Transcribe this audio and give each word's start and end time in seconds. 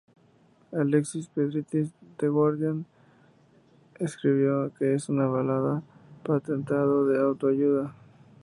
Alexis 0.83 1.27
Petridis 1.27 1.93
de 1.93 2.07
"The 2.17 2.29
Guardian" 2.29 2.87
escribió 3.99 4.73
que 4.79 4.95
es 4.95 5.09
una 5.09 5.27
"balada 5.27 5.83
patentado 6.25 7.05
de 7.05 7.21
auto-ayuda". 7.21 7.93